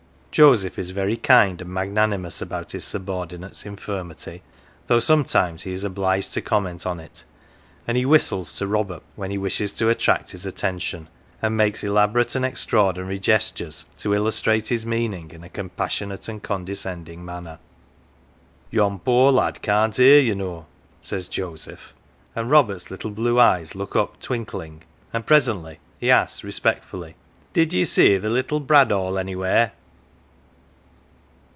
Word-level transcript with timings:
Joseph 0.33 0.79
is 0.79 0.91
very 0.91 1.17
kind 1.17 1.59
182 1.59 1.59
OF 1.59 1.59
THE 1.59 1.65
WALL 1.65 1.81
and 1.81 1.89
magnanimous 2.13 2.41
about 2.41 2.71
his 2.71 2.85
subordinate's 2.85 3.65
infirmity, 3.65 4.41
though 4.87 5.01
sometimes 5.01 5.63
he 5.63 5.73
is 5.73 5.83
obliged 5.83 6.31
to 6.33 6.41
comment 6.41 6.85
on 6.85 7.01
it; 7.01 7.25
and 7.85 7.97
he 7.97 8.05
whistles 8.05 8.57
to 8.57 8.65
Robert 8.65 9.03
when 9.17 9.29
he 9.29 9.37
wishes 9.37 9.73
to 9.73 9.89
attract 9.89 10.31
his 10.31 10.45
attention, 10.45 11.09
and 11.41 11.57
makes 11.57 11.83
elaborate 11.83 12.33
and 12.33 12.45
extraordinary 12.45 13.19
ges 13.19 13.51
tures 13.53 13.83
to 13.97 14.13
illustrate 14.15 14.69
his 14.69 14.85
meaning 14.85 15.31
in 15.31 15.43
a 15.43 15.49
compassionate 15.49 16.29
and 16.29 16.41
condescending 16.41 17.25
manner." 17.25 17.59
Yon 18.71 18.99
poor 18.99 19.33
lad 19.33 19.61
can't 19.61 19.97
hear, 19.97 20.21
ye 20.21 20.33
know," 20.33 20.65
says 21.01 21.27
Joseph; 21.27 21.91
and 22.37 22.49
Robert's 22.49 22.89
little 22.89 23.11
blue 23.11 23.37
eyes 23.37 23.75
look 23.75 23.97
up 23.97 24.17
twinkling, 24.21 24.83
and 25.11 25.25
presently 25.25 25.79
he 25.99 26.09
asks 26.09 26.41
respectfully," 26.41 27.15
Did 27.51 27.73
ye 27.73 27.83
see 27.83 28.15
the 28.17 28.29
little 28.29 28.61
brad 28.61 28.93
awl 28.93 29.17
anywhere 29.19 29.73